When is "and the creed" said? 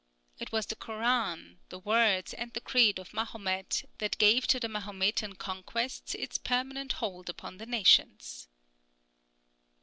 2.33-2.97